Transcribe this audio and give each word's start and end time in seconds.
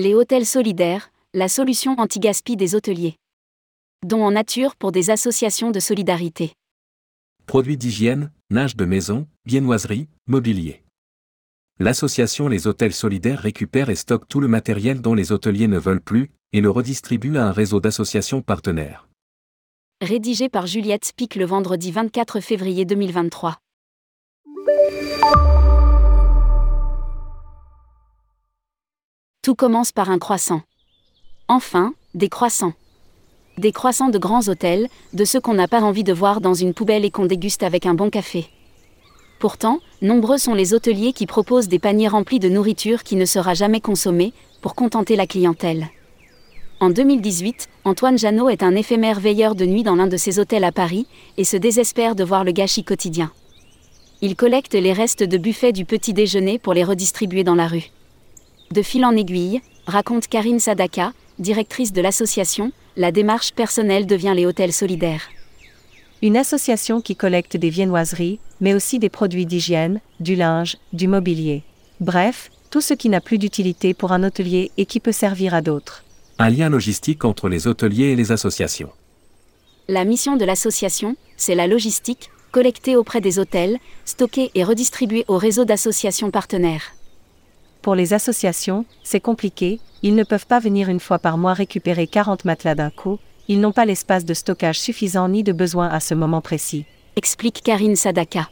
Les 0.00 0.14
hôtels 0.14 0.46
solidaires, 0.46 1.10
la 1.34 1.48
solution 1.48 1.96
anti-gaspi 1.98 2.54
des 2.54 2.76
hôteliers. 2.76 3.16
Dons 4.06 4.22
en 4.22 4.30
nature 4.30 4.76
pour 4.76 4.92
des 4.92 5.10
associations 5.10 5.72
de 5.72 5.80
solidarité. 5.80 6.52
Produits 7.46 7.76
d'hygiène, 7.76 8.30
linge 8.48 8.76
de 8.76 8.84
maison, 8.84 9.26
viennoiserie, 9.44 10.06
mobilier. 10.28 10.84
L'association 11.80 12.46
Les 12.46 12.68
Hôtels 12.68 12.92
Solidaires 12.92 13.40
récupère 13.40 13.90
et 13.90 13.96
stocke 13.96 14.28
tout 14.28 14.38
le 14.38 14.46
matériel 14.46 15.00
dont 15.00 15.14
les 15.14 15.32
hôteliers 15.32 15.66
ne 15.66 15.80
veulent 15.80 16.00
plus, 16.00 16.30
et 16.52 16.60
le 16.60 16.70
redistribue 16.70 17.36
à 17.36 17.46
un 17.46 17.52
réseau 17.52 17.80
d'associations 17.80 18.40
partenaires. 18.40 19.08
Rédigé 20.00 20.48
par 20.48 20.68
Juliette 20.68 21.10
Pic 21.16 21.34
le 21.34 21.44
vendredi 21.44 21.90
24 21.90 22.38
février 22.38 22.84
2023. 22.84 23.58
Tout 29.42 29.54
commence 29.54 29.92
par 29.92 30.10
un 30.10 30.18
croissant. 30.18 30.62
Enfin, 31.46 31.94
des 32.14 32.28
croissants. 32.28 32.74
Des 33.56 33.72
croissants 33.72 34.10
de 34.10 34.18
grands 34.18 34.48
hôtels, 34.48 34.88
de 35.12 35.24
ceux 35.24 35.40
qu'on 35.40 35.54
n'a 35.54 35.68
pas 35.68 35.80
envie 35.80 36.04
de 36.04 36.12
voir 36.12 36.40
dans 36.40 36.54
une 36.54 36.74
poubelle 36.74 37.04
et 37.04 37.10
qu'on 37.10 37.26
déguste 37.26 37.62
avec 37.62 37.86
un 37.86 37.94
bon 37.94 38.10
café. 38.10 38.48
Pourtant, 39.38 39.78
nombreux 40.02 40.38
sont 40.38 40.54
les 40.54 40.74
hôteliers 40.74 41.12
qui 41.12 41.26
proposent 41.26 41.68
des 41.68 41.78
paniers 41.78 42.08
remplis 42.08 42.40
de 42.40 42.48
nourriture 42.48 43.04
qui 43.04 43.16
ne 43.16 43.24
sera 43.24 43.54
jamais 43.54 43.80
consommée, 43.80 44.32
pour 44.60 44.74
contenter 44.74 45.14
la 45.14 45.26
clientèle. 45.26 45.88
En 46.80 46.90
2018, 46.90 47.68
Antoine 47.84 48.18
Janot 48.18 48.48
est 48.48 48.64
un 48.64 48.74
éphémère 48.74 49.20
veilleur 49.20 49.54
de 49.54 49.64
nuit 49.64 49.84
dans 49.84 49.94
l'un 49.94 50.08
de 50.08 50.16
ses 50.16 50.40
hôtels 50.40 50.64
à 50.64 50.72
Paris, 50.72 51.06
et 51.36 51.44
se 51.44 51.56
désespère 51.56 52.16
de 52.16 52.24
voir 52.24 52.42
le 52.42 52.52
gâchis 52.52 52.84
quotidien. 52.84 53.30
Il 54.20 54.34
collecte 54.34 54.74
les 54.74 54.92
restes 54.92 55.22
de 55.22 55.38
buffet 55.38 55.72
du 55.72 55.84
petit 55.84 56.12
déjeuner 56.12 56.58
pour 56.58 56.74
les 56.74 56.82
redistribuer 56.82 57.44
dans 57.44 57.54
la 57.54 57.68
rue. 57.68 57.90
De 58.70 58.82
fil 58.82 59.04
en 59.04 59.16
aiguille, 59.16 59.62
raconte 59.86 60.28
Karine 60.28 60.60
Sadaka, 60.60 61.12
directrice 61.38 61.92
de 61.92 62.02
l'association, 62.02 62.70
la 62.96 63.12
démarche 63.12 63.52
personnelle 63.52 64.06
devient 64.06 64.34
les 64.36 64.44
hôtels 64.44 64.74
solidaires. 64.74 65.22
Une 66.20 66.36
association 66.36 67.00
qui 67.00 67.16
collecte 67.16 67.56
des 67.56 67.70
viennoiseries, 67.70 68.40
mais 68.60 68.74
aussi 68.74 68.98
des 68.98 69.08
produits 69.08 69.46
d'hygiène, 69.46 70.00
du 70.20 70.34
linge, 70.34 70.76
du 70.92 71.08
mobilier. 71.08 71.62
Bref, 72.00 72.50
tout 72.70 72.80
ce 72.82 72.92
qui 72.92 73.08
n'a 73.08 73.20
plus 73.20 73.38
d'utilité 73.38 73.94
pour 73.94 74.12
un 74.12 74.22
hôtelier 74.22 74.70
et 74.76 74.84
qui 74.84 75.00
peut 75.00 75.12
servir 75.12 75.54
à 75.54 75.62
d'autres. 75.62 76.04
Un 76.38 76.50
lien 76.50 76.68
logistique 76.68 77.24
entre 77.24 77.48
les 77.48 77.66
hôteliers 77.66 78.08
et 78.08 78.16
les 78.16 78.32
associations. 78.32 78.90
La 79.88 80.04
mission 80.04 80.36
de 80.36 80.44
l'association, 80.44 81.16
c'est 81.38 81.54
la 81.54 81.66
logistique, 81.66 82.30
collectée 82.52 82.96
auprès 82.96 83.22
des 83.22 83.38
hôtels, 83.38 83.78
stockée 84.04 84.50
et 84.54 84.64
redistribuée 84.64 85.24
au 85.28 85.38
réseau 85.38 85.64
d'associations 85.64 86.30
partenaires. 86.30 86.92
Pour 87.82 87.94
les 87.94 88.12
associations, 88.12 88.84
c'est 89.02 89.20
compliqué, 89.20 89.80
ils 90.02 90.14
ne 90.14 90.24
peuvent 90.24 90.46
pas 90.46 90.58
venir 90.58 90.88
une 90.88 91.00
fois 91.00 91.18
par 91.18 91.38
mois 91.38 91.54
récupérer 91.54 92.06
40 92.06 92.44
matelas 92.44 92.74
d'un 92.74 92.90
coup, 92.90 93.18
ils 93.48 93.60
n'ont 93.60 93.72
pas 93.72 93.86
l'espace 93.86 94.24
de 94.24 94.34
stockage 94.34 94.78
suffisant 94.78 95.28
ni 95.28 95.42
de 95.42 95.52
besoin 95.52 95.88
à 95.88 96.00
ce 96.00 96.14
moment 96.14 96.40
précis. 96.40 96.84
Explique 97.16 97.62
Karine 97.62 97.96
Sadaka. 97.96 98.48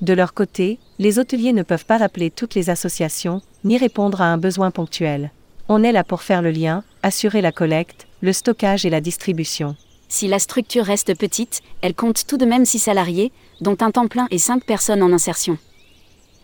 De 0.00 0.12
leur 0.12 0.34
côté, 0.34 0.78
les 0.98 1.18
hôteliers 1.18 1.52
ne 1.52 1.62
peuvent 1.62 1.84
pas 1.84 2.02
appeler 2.02 2.30
toutes 2.30 2.54
les 2.54 2.70
associations, 2.70 3.42
ni 3.64 3.78
répondre 3.78 4.20
à 4.20 4.26
un 4.26 4.38
besoin 4.38 4.70
ponctuel. 4.70 5.30
On 5.68 5.84
est 5.84 5.92
là 5.92 6.02
pour 6.02 6.22
faire 6.22 6.42
le 6.42 6.50
lien, 6.50 6.82
assurer 7.02 7.42
la 7.42 7.52
collecte, 7.52 8.06
le 8.22 8.32
stockage 8.32 8.84
et 8.84 8.90
la 8.90 9.00
distribution. 9.00 9.76
Si 10.08 10.26
la 10.26 10.40
structure 10.40 10.84
reste 10.84 11.16
petite, 11.16 11.60
elle 11.82 11.94
compte 11.94 12.26
tout 12.26 12.36
de 12.36 12.44
même 12.44 12.64
6 12.64 12.80
salariés, 12.80 13.30
dont 13.60 13.76
un 13.80 13.92
temps 13.92 14.08
plein 14.08 14.26
et 14.30 14.38
5 14.38 14.64
personnes 14.64 15.02
en 15.02 15.12
insertion. 15.12 15.58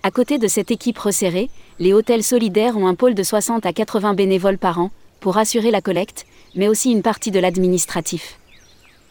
À 0.06 0.12
côté 0.12 0.38
de 0.38 0.46
cette 0.46 0.70
équipe 0.70 0.98
resserrée, 0.98 1.50
les 1.80 1.92
hôtels 1.92 2.22
solidaires 2.22 2.76
ont 2.76 2.86
un 2.86 2.94
pôle 2.94 3.16
de 3.16 3.24
60 3.24 3.66
à 3.66 3.72
80 3.72 4.14
bénévoles 4.14 4.56
par 4.56 4.78
an, 4.78 4.92
pour 5.18 5.36
assurer 5.36 5.72
la 5.72 5.80
collecte, 5.80 6.26
mais 6.54 6.68
aussi 6.68 6.92
une 6.92 7.02
partie 7.02 7.32
de 7.32 7.40
l'administratif. 7.40 8.38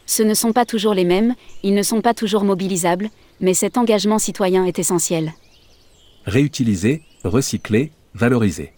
Ce 0.06 0.24
ne 0.24 0.34
sont 0.34 0.54
pas 0.54 0.64
toujours 0.64 0.94
les 0.94 1.04
mêmes, 1.04 1.36
ils 1.64 1.74
ne 1.74 1.84
sont 1.84 2.00
pas 2.00 2.14
toujours 2.14 2.46
mobilisables, 2.46 3.10
mais 3.42 3.54
cet 3.54 3.78
engagement 3.78 4.20
citoyen 4.20 4.64
est 4.64 4.80
essentiel. 4.80 5.34
Réutiliser, 6.26 7.02
recycler, 7.26 7.92
valoriser. 8.14 8.72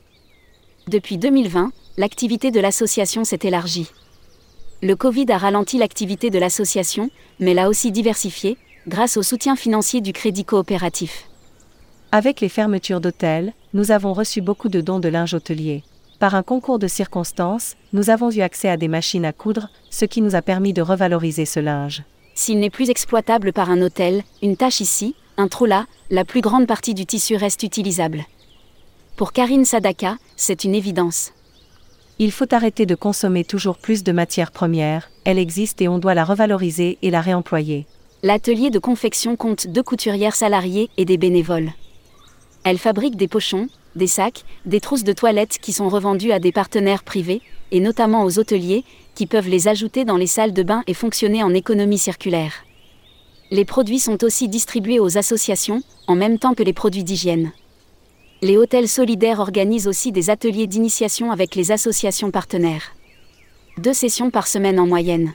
Depuis 0.88 1.19
2020, 1.19 1.72
l'activité 1.97 2.49
de 2.49 2.59
l'association 2.59 3.25
s'est 3.25 3.41
élargie. 3.44 3.91
Le 4.81 4.95
Covid 4.95 5.28
a 5.29 5.38
ralenti 5.38 5.78
l'activité 5.78 6.31
de 6.31 6.39
l'association, 6.39 7.11
mais 7.39 7.53
l'a 7.53 7.69
aussi 7.69 7.91
diversifiée, 7.91 8.57
grâce 8.88 9.17
au 9.17 9.22
soutien 9.22 9.55
financier 9.55 10.01
du 10.01 10.13
crédit 10.13 10.45
coopératif. 10.45 11.28
Avec 12.13 12.40
les 12.40 12.47
fermetures 12.47 13.01
d'hôtels, 13.01 13.53
nous 13.73 13.91
avons 13.91 14.13
reçu 14.13 14.40
beaucoup 14.40 14.69
de 14.69 14.79
dons 14.79 15.00
de 15.00 15.09
linge 15.09 15.34
hôtelier. 15.34 15.84
Par 16.19 16.35
un 16.35 16.44
concours 16.44 16.79
de 16.79 16.88
circonstances, 16.88 17.75
nous 17.91 18.09
avons 18.09 18.31
eu 18.31 18.40
accès 18.40 18.69
à 18.69 18.78
des 18.78 18.88
machines 18.88 19.25
à 19.25 19.34
coudre, 19.34 19.69
ce 19.90 20.06
qui 20.06 20.22
nous 20.22 20.34
a 20.34 20.41
permis 20.41 20.72
de 20.72 20.81
revaloriser 20.81 21.46
ce 21.46 21.59
linge. 21.59 22.03
S'il 22.34 22.59
n'est 22.59 22.69
plus 22.69 22.90
exploitable 22.90 23.51
par 23.51 23.69
un 23.69 23.81
hôtel, 23.81 24.23
une 24.41 24.56
tâche 24.56 24.79
ici, 24.79 25.16
un 25.35 25.50
trou 25.50 25.66
là, 25.66 25.85
la 26.09 26.23
plus 26.23 26.40
grande 26.40 26.66
partie 26.66 26.94
du 26.94 27.06
tissu 27.06 27.35
reste 27.35 27.63
utilisable. 27.63 28.23
Pour 29.17 29.34
Karine 29.34 29.66
Sadaka, 29.66 30.17
c'est 30.38 30.63
une 30.63 30.75
évidence. 30.75 31.34
Il 32.19 32.31
faut 32.31 32.51
arrêter 32.53 32.85
de 32.85 32.96
consommer 32.96 33.44
toujours 33.44 33.78
plus 33.78 34.03
de 34.03 34.13
matières 34.13 34.51
premières, 34.51 35.12
elle 35.25 35.38
existe 35.38 35.81
et 35.81 35.90
on 35.90 36.00
doit 36.00 36.16
la 36.16 36.23
revaloriser 36.23 36.97
et 37.01 37.12
la 37.12 37.19
réemployer. 37.19 37.85
L'atelier 38.23 38.69
de 38.69 38.79
confection 38.79 39.35
compte 39.35 39.67
deux 39.67 39.84
couturières 39.84 40.35
salariées 40.35 40.90
et 40.96 41.03
des 41.03 41.17
bénévoles. 41.17 41.72
Elle 42.69 42.79
fabrique 42.79 43.16
des 43.16 43.29
pochons, 43.29 43.69
des 43.95 44.07
sacs, 44.07 44.44
des 44.66 44.81
trousses 44.81 45.05
de 45.05 45.13
toilettes 45.13 45.57
qui 45.61 45.72
sont 45.72 45.88
revendus 45.88 46.33
à 46.33 46.39
des 46.39 46.51
partenaires 46.51 47.05
privés, 47.05 47.41
et 47.72 47.79
notamment 47.79 48.25
aux 48.25 48.39
hôteliers, 48.39 48.83
qui 49.16 49.25
peuvent 49.25 49.47
les 49.47 49.69
ajouter 49.69 50.03
dans 50.03 50.17
les 50.17 50.28
salles 50.28 50.51
de 50.51 50.63
bain 50.63 50.83
et 50.85 50.94
fonctionner 50.94 51.41
en 51.44 51.53
économie 51.53 51.97
circulaire. 51.97 52.66
Les 53.51 53.63
produits 53.63 54.00
sont 54.00 54.22
aussi 54.22 54.50
distribués 54.50 55.00
aux 55.00 55.17
associations, 55.17 55.81
en 56.07 56.16
même 56.16 56.39
temps 56.39 56.55
que 56.55 56.63
les 56.63 56.73
produits 56.73 57.05
d'hygiène. 57.05 57.53
Les 58.41 58.57
hôtels 58.57 58.89
solidaires 58.89 59.39
organisent 59.39 59.88
aussi 59.88 60.11
des 60.11 60.29
ateliers 60.29 60.67
d'initiation 60.67 61.31
avec 61.31 61.55
les 61.55 61.72
associations 61.72 62.31
partenaires. 62.31 62.97
Deux 63.78 63.94
sessions 63.94 64.29
par 64.29 64.45
semaine 64.45 64.81
en 64.81 64.88
moyenne. 64.88 65.31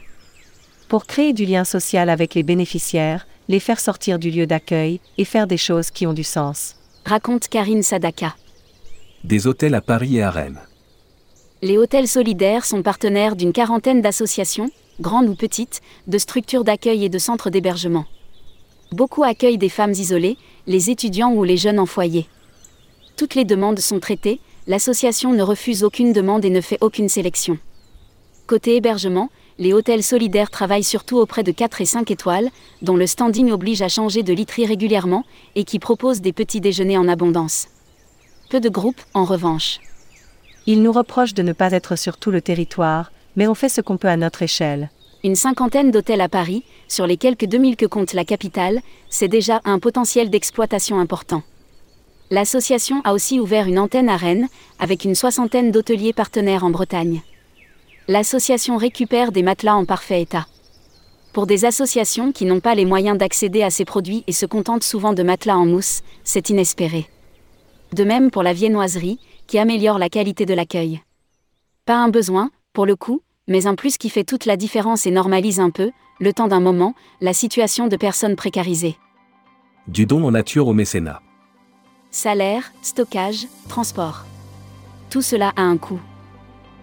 Pour 0.90 1.06
créer 1.06 1.32
du 1.32 1.46
lien 1.46 1.64
social 1.64 2.10
avec 2.10 2.34
les 2.34 2.42
bénéficiaires, 2.42 3.26
les 3.48 3.58
faire 3.58 3.80
sortir 3.80 4.18
du 4.18 4.30
lieu 4.30 4.46
d'accueil 4.46 5.00
et 5.16 5.24
faire 5.24 5.46
des 5.46 5.56
choses 5.56 5.90
qui 5.90 6.06
ont 6.06 6.12
du 6.12 6.24
sens 6.24 6.76
raconte 7.04 7.48
Karine 7.48 7.82
Sadaka. 7.82 8.34
Des 9.24 9.46
hôtels 9.46 9.74
à 9.74 9.80
Paris 9.80 10.16
et 10.16 10.22
à 10.22 10.30
Rennes. 10.30 10.60
Les 11.60 11.76
hôtels 11.76 12.08
solidaires 12.08 12.64
sont 12.64 12.82
partenaires 12.82 13.36
d'une 13.36 13.52
quarantaine 13.52 14.02
d'associations, 14.02 14.70
grandes 15.00 15.28
ou 15.28 15.34
petites, 15.34 15.80
de 16.06 16.18
structures 16.18 16.64
d'accueil 16.64 17.04
et 17.04 17.08
de 17.08 17.18
centres 17.18 17.50
d'hébergement. 17.50 18.04
Beaucoup 18.92 19.24
accueillent 19.24 19.58
des 19.58 19.68
femmes 19.68 19.92
isolées, 19.92 20.36
les 20.66 20.90
étudiants 20.90 21.32
ou 21.32 21.44
les 21.44 21.56
jeunes 21.56 21.78
en 21.78 21.86
foyer. 21.86 22.28
Toutes 23.16 23.34
les 23.34 23.44
demandes 23.44 23.80
sont 23.80 24.00
traitées, 24.00 24.40
l'association 24.66 25.32
ne 25.32 25.42
refuse 25.42 25.84
aucune 25.84 26.12
demande 26.12 26.44
et 26.44 26.50
ne 26.50 26.60
fait 26.60 26.78
aucune 26.80 27.08
sélection. 27.08 27.58
Côté 28.46 28.76
hébergement, 28.76 29.30
les 29.58 29.72
hôtels 29.72 30.02
solidaires 30.02 30.50
travaillent 30.50 30.84
surtout 30.84 31.18
auprès 31.18 31.42
de 31.42 31.52
4 31.52 31.80
et 31.80 31.86
5 31.86 32.10
étoiles, 32.10 32.48
dont 32.80 32.96
le 32.96 33.06
standing 33.06 33.50
oblige 33.50 33.82
à 33.82 33.88
changer 33.88 34.22
de 34.22 34.32
literie 34.32 34.66
régulièrement, 34.66 35.24
et 35.54 35.64
qui 35.64 35.78
proposent 35.78 36.20
des 36.20 36.32
petits 36.32 36.60
déjeuners 36.60 36.98
en 36.98 37.08
abondance. 37.08 37.68
Peu 38.50 38.60
de 38.60 38.68
groupes, 38.68 39.00
en 39.14 39.24
revanche. 39.24 39.80
Ils 40.66 40.82
nous 40.82 40.92
reprochent 40.92 41.34
de 41.34 41.42
ne 41.42 41.52
pas 41.52 41.72
être 41.72 41.96
sur 41.96 42.16
tout 42.16 42.30
le 42.30 42.40
territoire, 42.40 43.12
mais 43.36 43.46
on 43.46 43.54
fait 43.54 43.68
ce 43.68 43.80
qu'on 43.80 43.96
peut 43.96 44.08
à 44.08 44.16
notre 44.16 44.42
échelle. 44.42 44.90
Une 45.24 45.36
cinquantaine 45.36 45.90
d'hôtels 45.90 46.20
à 46.20 46.28
Paris, 46.28 46.64
sur 46.88 47.06
les 47.06 47.16
quelques 47.16 47.46
2000 47.46 47.76
que 47.76 47.86
compte 47.86 48.12
la 48.12 48.24
capitale, 48.24 48.80
c'est 49.08 49.28
déjà 49.28 49.60
un 49.64 49.78
potentiel 49.78 50.30
d'exploitation 50.30 50.98
important. 50.98 51.42
L'association 52.30 53.02
a 53.04 53.12
aussi 53.12 53.38
ouvert 53.38 53.66
une 53.66 53.78
antenne 53.78 54.08
à 54.08 54.16
Rennes, 54.16 54.48
avec 54.78 55.04
une 55.04 55.14
soixantaine 55.14 55.70
d'hôteliers 55.70 56.12
partenaires 56.12 56.64
en 56.64 56.70
Bretagne 56.70 57.22
l'association 58.08 58.76
récupère 58.76 59.32
des 59.32 59.42
matelas 59.42 59.76
en 59.76 59.84
parfait 59.84 60.22
état. 60.22 60.46
Pour 61.32 61.46
des 61.46 61.64
associations 61.64 62.32
qui 62.32 62.44
n'ont 62.44 62.60
pas 62.60 62.74
les 62.74 62.84
moyens 62.84 63.16
d'accéder 63.16 63.62
à 63.62 63.70
ces 63.70 63.84
produits 63.84 64.24
et 64.26 64.32
se 64.32 64.44
contentent 64.44 64.84
souvent 64.84 65.12
de 65.12 65.22
matelas 65.22 65.56
en 65.56 65.64
mousse, 65.64 66.02
c'est 66.24 66.50
inespéré. 66.50 67.08
De 67.94 68.04
même 68.04 68.30
pour 68.30 68.42
la 68.42 68.52
viennoiserie, 68.52 69.18
qui 69.46 69.58
améliore 69.58 69.98
la 69.98 70.08
qualité 70.08 70.46
de 70.46 70.54
l'accueil. 70.54 71.00
Pas 71.86 71.96
un 71.96 72.08
besoin, 72.08 72.50
pour 72.72 72.86
le 72.86 72.96
coup, 72.96 73.22
mais 73.48 73.66
un 73.66 73.74
plus 73.74 73.98
qui 73.98 74.10
fait 74.10 74.24
toute 74.24 74.46
la 74.46 74.56
différence 74.56 75.06
et 75.06 75.10
normalise 75.10 75.58
un 75.58 75.70
peu, 75.70 75.90
le 76.20 76.32
temps 76.32 76.48
d'un 76.48 76.60
moment, 76.60 76.94
la 77.20 77.32
situation 77.32 77.88
de 77.88 77.96
personnes 77.96 78.36
précarisées. 78.36 78.96
Du 79.88 80.06
don 80.06 80.24
en 80.24 80.30
nature 80.30 80.68
au 80.68 80.74
mécénat. 80.74 81.20
Salaire, 82.10 82.72
stockage, 82.82 83.46
transport. 83.68 84.24
Tout 85.10 85.22
cela 85.22 85.52
a 85.56 85.62
un 85.62 85.76
coût. 85.76 86.00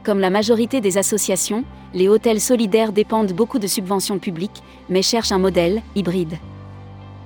Comme 0.10 0.20
la 0.20 0.32
majorité 0.32 0.82
des 0.82 0.98
associations, 0.98 1.64
les 1.94 2.08
hôtels 2.08 2.42
solidaires 2.42 2.92
dépendent 2.92 3.32
beaucoup 3.32 3.60
de 3.60 3.68
subventions 3.68 4.18
publiques, 4.18 4.64
mais 4.90 5.04
cherchent 5.04 5.32
un 5.32 5.38
modèle 5.38 5.84
hybride. 5.94 6.40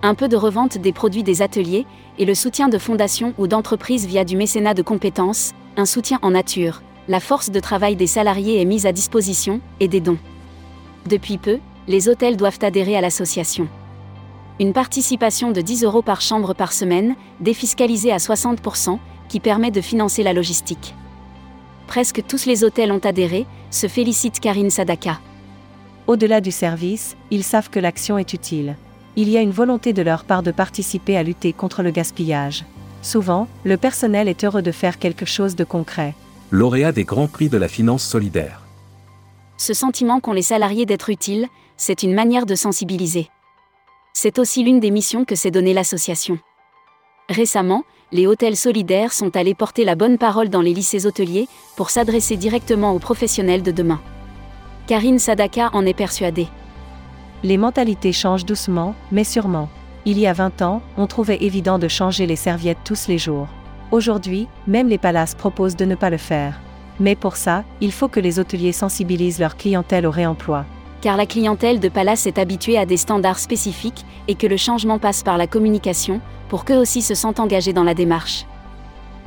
Un 0.01 0.15
peu 0.15 0.27
de 0.27 0.35
revente 0.35 0.77
des 0.77 0.91
produits 0.91 1.23
des 1.23 1.41
ateliers 1.41 1.85
et 2.19 2.25
le 2.25 2.35
soutien 2.35 2.67
de 2.67 2.77
fondations 2.77 3.33
ou 3.37 3.47
d'entreprises 3.47 4.05
via 4.05 4.25
du 4.25 4.35
mécénat 4.35 4.73
de 4.73 4.81
compétences, 4.81 5.53
un 5.77 5.85
soutien 5.85 6.19
en 6.23 6.31
nature, 6.31 6.81
la 7.07 7.21
force 7.21 7.51
de 7.51 7.61
travail 7.61 7.95
des 7.95 8.05
salariés 8.05 8.61
est 8.61 8.65
mise 8.65 8.85
à 8.85 8.91
disposition, 8.91 9.61
et 9.79 9.87
des 9.87 10.01
dons. 10.01 10.19
Depuis 11.07 11.37
peu, 11.37 11.59
les 11.87 12.09
hôtels 12.09 12.35
doivent 12.35 12.59
adhérer 12.63 12.97
à 12.97 13.01
l'association. 13.01 13.69
Une 14.59 14.73
participation 14.73 15.51
de 15.51 15.61
10 15.61 15.85
euros 15.85 16.01
par 16.01 16.19
chambre 16.19 16.53
par 16.53 16.73
semaine, 16.73 17.15
défiscalisée 17.39 18.11
à 18.11 18.17
60%, 18.17 18.99
qui 19.29 19.39
permet 19.39 19.71
de 19.71 19.79
financer 19.79 20.21
la 20.21 20.33
logistique. 20.33 20.93
Presque 21.87 22.23
tous 22.27 22.45
les 22.45 22.63
hôtels 22.63 22.91
ont 22.91 22.99
adhéré, 22.99 23.45
se 23.71 23.87
félicite 23.87 24.39
Karine 24.39 24.69
Sadaka. 24.69 25.19
Au-delà 26.07 26.41
du 26.41 26.51
service, 26.51 27.15
ils 27.31 27.43
savent 27.43 27.69
que 27.69 27.79
l'action 27.79 28.17
est 28.17 28.33
utile. 28.33 28.75
Il 29.15 29.29
y 29.29 29.37
a 29.37 29.41
une 29.41 29.51
volonté 29.51 29.93
de 29.93 30.01
leur 30.01 30.23
part 30.23 30.43
de 30.43 30.51
participer 30.51 31.17
à 31.17 31.23
lutter 31.23 31.53
contre 31.53 31.83
le 31.83 31.91
gaspillage. 31.91 32.65
Souvent, 33.01 33.47
le 33.63 33.77
personnel 33.77 34.27
est 34.27 34.43
heureux 34.43 34.61
de 34.61 34.71
faire 34.71 34.97
quelque 34.97 35.25
chose 35.25 35.55
de 35.55 35.63
concret. 35.63 36.15
Lauréat 36.51 36.91
des 36.91 37.03
Grands 37.03 37.27
Prix 37.27 37.49
de 37.49 37.57
la 37.57 37.67
Finance 37.67 38.03
Solidaire. 38.03 38.61
Ce 39.57 39.73
sentiment 39.73 40.19
qu'ont 40.19 40.33
les 40.33 40.41
salariés 40.41 40.85
d'être 40.85 41.09
utiles, 41.09 41.47
c'est 41.77 42.03
une 42.03 42.13
manière 42.13 42.45
de 42.45 42.55
sensibiliser. 42.55 43.29
C'est 44.13 44.39
aussi 44.39 44.63
l'une 44.63 44.79
des 44.79 44.91
missions 44.91 45.25
que 45.25 45.35
s'est 45.35 45.51
donnée 45.51 45.73
l'association. 45.73 46.37
Récemment, 47.29 47.83
les 48.13 48.27
hôtels 48.27 48.55
solidaires 48.55 49.11
sont 49.11 49.35
allés 49.35 49.55
porter 49.55 49.83
la 49.83 49.95
bonne 49.95 50.19
parole 50.19 50.49
dans 50.49 50.61
les 50.61 50.73
lycées 50.73 51.07
hôteliers 51.07 51.47
pour 51.75 51.89
s'adresser 51.89 52.37
directement 52.37 52.93
aux 52.93 52.99
professionnels 52.99 53.63
de 53.63 53.71
demain. 53.71 53.99
Karine 54.85 55.17
Sadaka 55.17 55.71
en 55.73 55.83
est 55.85 55.95
persuadée. 55.95 56.47
Les 57.43 57.57
mentalités 57.57 58.13
changent 58.13 58.45
doucement, 58.45 58.93
mais 59.11 59.23
sûrement. 59.23 59.67
Il 60.05 60.19
y 60.19 60.27
a 60.27 60.33
20 60.33 60.61
ans, 60.61 60.81
on 60.95 61.07
trouvait 61.07 61.43
évident 61.43 61.79
de 61.79 61.87
changer 61.87 62.27
les 62.27 62.35
serviettes 62.35 62.83
tous 62.85 63.07
les 63.07 63.17
jours. 63.17 63.47
Aujourd'hui, 63.91 64.47
même 64.67 64.89
les 64.89 64.99
palaces 64.99 65.33
proposent 65.33 65.75
de 65.75 65.85
ne 65.85 65.95
pas 65.95 66.11
le 66.11 66.17
faire. 66.17 66.59
Mais 66.99 67.15
pour 67.15 67.35
ça, 67.35 67.63
il 67.81 67.91
faut 67.91 68.09
que 68.09 68.19
les 68.19 68.37
hôteliers 68.37 68.73
sensibilisent 68.73 69.39
leur 69.39 69.57
clientèle 69.57 70.05
au 70.05 70.11
réemploi. 70.11 70.65
Car 71.03 71.17
la 71.17 71.25
clientèle 71.25 71.81
de 71.81 71.89
Palace 71.89 72.27
est 72.27 72.37
habituée 72.37 72.77
à 72.77 72.85
des 72.85 72.95
standards 72.95 73.39
spécifiques 73.39 74.05
et 74.29 74.35
que 74.35 74.47
le 74.47 74.55
changement 74.55 74.99
passe 74.99 75.21
par 75.21 75.37
la 75.37 75.47
communication, 75.47 76.21
pour 76.47 76.63
qu'eux 76.63 76.77
aussi 76.77 77.01
se 77.01 77.13
sentent 77.13 77.41
engagés 77.41 77.73
dans 77.73 77.83
la 77.83 77.93
démarche. 77.93 78.45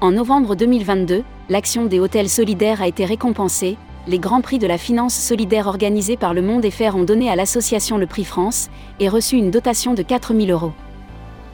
En 0.00 0.12
novembre 0.12 0.56
2022, 0.56 1.22
l'action 1.50 1.84
des 1.84 2.00
hôtels 2.00 2.30
solidaires 2.30 2.80
a 2.80 2.88
été 2.88 3.04
récompensée, 3.04 3.76
les 4.06 4.18
Grands 4.18 4.40
Prix 4.40 4.58
de 4.58 4.66
la 4.66 4.78
Finance 4.78 5.14
solidaire 5.14 5.66
organisés 5.66 6.16
par 6.16 6.32
le 6.32 6.40
Monde 6.40 6.64
et 6.64 6.72
ont 6.94 7.04
donné 7.04 7.28
à 7.28 7.36
l'association 7.36 7.98
le 7.98 8.06
Prix 8.06 8.24
France 8.24 8.70
et 8.98 9.10
reçu 9.10 9.36
une 9.36 9.50
dotation 9.50 9.92
de 9.92 10.00
4000 10.00 10.50
euros. 10.52 10.72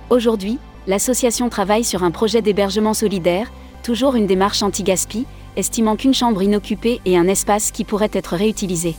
Aujourd'hui, 0.09 0.61
l'association 0.87 1.49
travaille 1.49 1.83
sur 1.83 2.05
un 2.05 2.13
projet 2.13 2.43
d'hébergement 2.43 2.95
solidaire, 2.95 3.51
toujours 3.83 4.15
une 4.15 4.29
démarche 4.29 4.63
anti-gaspi, 4.63 5.27
estimant 5.57 5.97
qu'une 5.97 6.15
chambre 6.15 6.45
inoccupée 6.45 7.01
est 7.07 7.17
un 7.17 7.27
espace 7.27 7.73
qui 7.73 7.83
pourrait 7.83 8.11
être 8.13 8.37
réutilisé. 8.37 8.95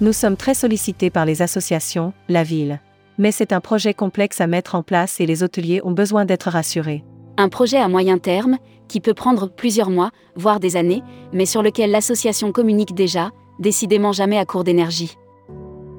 Nous 0.00 0.12
sommes 0.12 0.36
très 0.36 0.54
sollicités 0.54 1.08
par 1.08 1.24
les 1.24 1.40
associations, 1.40 2.12
la 2.28 2.42
ville. 2.42 2.80
Mais 3.16 3.30
c'est 3.30 3.52
un 3.52 3.60
projet 3.60 3.94
complexe 3.94 4.40
à 4.40 4.48
mettre 4.48 4.74
en 4.74 4.82
place 4.82 5.20
et 5.20 5.26
les 5.26 5.44
hôteliers 5.44 5.80
ont 5.84 5.92
besoin 5.92 6.24
d'être 6.24 6.50
rassurés. 6.50 7.04
Un 7.36 7.48
projet 7.48 7.78
à 7.78 7.88
moyen 7.88 8.18
terme, 8.18 8.58
qui 8.88 9.00
peut 9.00 9.14
prendre 9.14 9.48
plusieurs 9.48 9.90
mois, 9.90 10.10
voire 10.34 10.58
des 10.58 10.76
années, 10.76 11.02
mais 11.32 11.46
sur 11.46 11.62
lequel 11.62 11.92
l'association 11.92 12.50
communique 12.50 12.94
déjà, 12.94 13.30
décidément 13.60 14.12
jamais 14.12 14.38
à 14.38 14.44
court 14.44 14.64
d'énergie. 14.64 15.16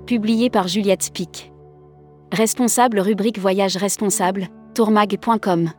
Publié 0.06 0.50
par 0.50 0.68
Juliette 0.68 1.04
Spic. 1.04 1.54
Responsable 2.34 3.00
rubrique 3.00 3.40
Voyage 3.40 3.78
responsable, 3.78 4.50
tourmag.com. 4.74 5.70